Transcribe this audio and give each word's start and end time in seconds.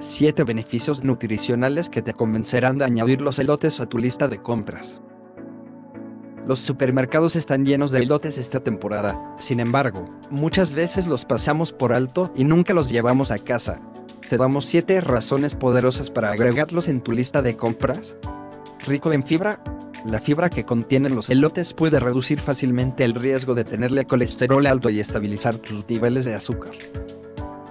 7 0.00 0.44
beneficios 0.44 1.02
nutricionales 1.02 1.90
que 1.90 2.02
te 2.02 2.14
convencerán 2.14 2.78
de 2.78 2.84
añadir 2.84 3.20
los 3.20 3.40
elotes 3.40 3.80
a 3.80 3.86
tu 3.86 3.98
lista 3.98 4.28
de 4.28 4.40
compras. 4.40 5.00
Los 6.46 6.60
supermercados 6.60 7.34
están 7.34 7.66
llenos 7.66 7.90
de 7.90 8.02
elotes 8.04 8.38
esta 8.38 8.60
temporada, 8.60 9.34
sin 9.40 9.58
embargo, 9.58 10.08
muchas 10.30 10.72
veces 10.72 11.08
los 11.08 11.24
pasamos 11.24 11.72
por 11.72 11.92
alto 11.92 12.32
y 12.36 12.44
nunca 12.44 12.74
los 12.74 12.90
llevamos 12.90 13.32
a 13.32 13.38
casa. 13.38 13.82
Te 14.30 14.36
damos 14.36 14.66
7 14.66 15.00
razones 15.00 15.56
poderosas 15.56 16.10
para 16.10 16.30
agregarlos 16.30 16.86
en 16.86 17.00
tu 17.00 17.10
lista 17.10 17.42
de 17.42 17.56
compras. 17.56 18.16
Rico 18.86 19.12
en 19.12 19.24
fibra, 19.24 19.60
la 20.06 20.20
fibra 20.20 20.48
que 20.48 20.64
contienen 20.64 21.16
los 21.16 21.28
elotes 21.28 21.74
puede 21.74 21.98
reducir 21.98 22.38
fácilmente 22.38 23.04
el 23.04 23.14
riesgo 23.14 23.56
de 23.56 23.64
tenerle 23.64 24.04
colesterol 24.04 24.64
alto 24.66 24.90
y 24.90 25.00
estabilizar 25.00 25.58
tus 25.58 25.88
niveles 25.88 26.24
de 26.24 26.36
azúcar. 26.36 26.72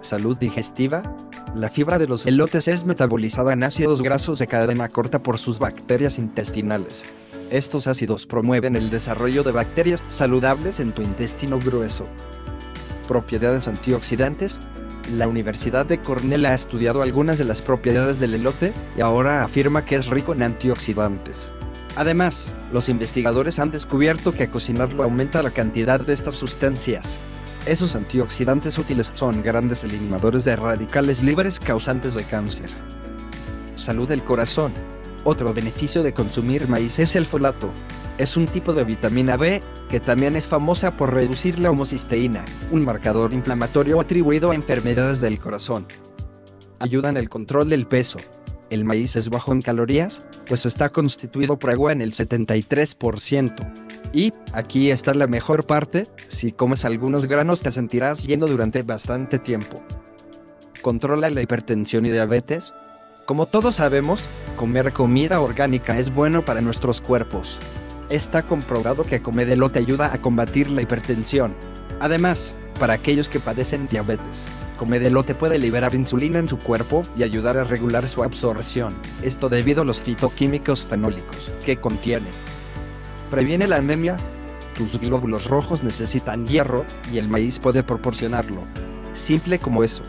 Salud 0.00 0.36
digestiva, 0.38 1.16
la 1.54 1.68
fibra 1.68 1.98
de 1.98 2.08
los 2.08 2.26
elotes 2.26 2.66
es 2.66 2.84
metabolizada 2.84 3.52
en 3.52 3.62
ácidos 3.62 4.02
grasos 4.02 4.38
de 4.38 4.46
cadena 4.46 4.88
corta 4.88 5.22
por 5.22 5.38
sus 5.38 5.58
bacterias 5.58 6.18
intestinales. 6.18 7.04
Estos 7.50 7.86
ácidos 7.86 8.24
promueven 8.24 8.74
el 8.74 8.88
desarrollo 8.88 9.42
de 9.42 9.52
bacterias 9.52 10.02
saludables 10.08 10.80
en 10.80 10.92
tu 10.92 11.02
intestino 11.02 11.58
grueso. 11.58 12.06
Propiedades 13.06 13.68
antioxidantes. 13.68 14.60
La 15.16 15.28
Universidad 15.28 15.84
de 15.84 16.00
Cornell 16.00 16.46
ha 16.46 16.54
estudiado 16.54 17.02
algunas 17.02 17.36
de 17.36 17.44
las 17.44 17.60
propiedades 17.60 18.18
del 18.18 18.34
elote 18.34 18.72
y 18.96 19.02
ahora 19.02 19.44
afirma 19.44 19.84
que 19.84 19.96
es 19.96 20.06
rico 20.06 20.32
en 20.32 20.44
antioxidantes. 20.44 21.52
Además, 21.96 22.50
los 22.72 22.88
investigadores 22.88 23.58
han 23.58 23.70
descubierto 23.70 24.32
que 24.32 24.48
cocinarlo 24.48 25.02
aumenta 25.02 25.42
la 25.42 25.50
cantidad 25.50 26.00
de 26.00 26.14
estas 26.14 26.34
sustancias. 26.34 27.18
Esos 27.64 27.94
antioxidantes 27.94 28.76
útiles 28.76 29.12
son 29.14 29.40
grandes 29.40 29.84
eliminadores 29.84 30.44
de 30.44 30.56
radicales 30.56 31.22
libres 31.22 31.60
causantes 31.60 32.14
de 32.14 32.24
cáncer. 32.24 32.68
Salud 33.76 34.08
del 34.08 34.24
corazón. 34.24 34.72
Otro 35.22 35.54
beneficio 35.54 36.02
de 36.02 36.12
consumir 36.12 36.66
maíz 36.66 36.98
es 36.98 37.14
el 37.14 37.24
folato. 37.24 37.70
Es 38.18 38.36
un 38.36 38.46
tipo 38.46 38.74
de 38.74 38.82
vitamina 38.82 39.36
B 39.36 39.62
que 39.88 40.00
también 40.00 40.34
es 40.34 40.48
famosa 40.48 40.96
por 40.96 41.14
reducir 41.14 41.60
la 41.60 41.70
homocisteína, 41.70 42.44
un 42.72 42.84
marcador 42.84 43.32
inflamatorio 43.32 44.00
atribuido 44.00 44.50
a 44.50 44.56
enfermedades 44.56 45.20
del 45.20 45.38
corazón. 45.38 45.86
Ayuda 46.80 47.10
en 47.10 47.16
el 47.16 47.28
control 47.28 47.68
del 47.68 47.86
peso. 47.86 48.18
El 48.70 48.84
maíz 48.84 49.14
es 49.14 49.30
bajo 49.30 49.52
en 49.52 49.62
calorías, 49.62 50.24
pues 50.46 50.66
está 50.66 50.88
constituido 50.88 51.60
por 51.60 51.70
agua 51.70 51.92
en 51.92 52.00
el 52.00 52.12
73%. 52.12 53.91
Y, 54.12 54.32
aquí 54.52 54.90
está 54.90 55.14
la 55.14 55.26
mejor 55.26 55.66
parte, 55.66 56.06
si 56.28 56.52
comes 56.52 56.84
algunos 56.84 57.26
granos 57.26 57.62
te 57.62 57.70
sentirás 57.70 58.24
lleno 58.24 58.46
durante 58.46 58.82
bastante 58.82 59.38
tiempo. 59.38 59.82
Controla 60.82 61.30
la 61.30 61.40
hipertensión 61.40 62.04
y 62.04 62.10
diabetes. 62.10 62.74
Como 63.24 63.46
todos 63.46 63.76
sabemos, 63.76 64.28
comer 64.56 64.92
comida 64.92 65.40
orgánica 65.40 65.98
es 65.98 66.12
bueno 66.12 66.44
para 66.44 66.60
nuestros 66.60 67.00
cuerpos. 67.00 67.58
Está 68.10 68.42
comprobado 68.42 69.04
que 69.04 69.22
comer 69.22 69.48
elote 69.48 69.78
ayuda 69.78 70.12
a 70.12 70.20
combatir 70.20 70.70
la 70.70 70.82
hipertensión. 70.82 71.54
Además, 72.00 72.54
para 72.78 72.94
aquellos 72.94 73.28
que 73.28 73.40
padecen 73.40 73.86
diabetes, 73.86 74.48
comer 74.76 75.04
elote 75.04 75.34
puede 75.34 75.58
liberar 75.58 75.94
insulina 75.94 76.40
en 76.40 76.48
su 76.48 76.58
cuerpo 76.58 77.02
y 77.16 77.22
ayudar 77.22 77.56
a 77.56 77.64
regular 77.64 78.08
su 78.08 78.24
absorción, 78.24 78.94
esto 79.22 79.48
debido 79.48 79.82
a 79.82 79.84
los 79.84 80.02
fitoquímicos 80.02 80.84
fenólicos 80.84 81.52
que 81.64 81.76
contiene. 81.76 82.26
Previene 83.32 83.66
la 83.66 83.76
anemia. 83.76 84.18
Tus 84.74 85.00
glóbulos 85.00 85.46
rojos 85.46 85.82
necesitan 85.82 86.46
hierro 86.46 86.84
y 87.10 87.16
el 87.16 87.28
maíz 87.28 87.58
puede 87.58 87.82
proporcionarlo. 87.82 88.66
Simple 89.14 89.58
como 89.58 89.84
eso. 89.84 90.02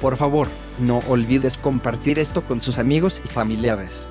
Por 0.00 0.16
favor, 0.16 0.48
no 0.80 1.00
olvides 1.06 1.58
compartir 1.58 2.18
esto 2.18 2.46
con 2.46 2.62
sus 2.62 2.78
amigos 2.78 3.20
y 3.26 3.28
familiares. 3.28 4.06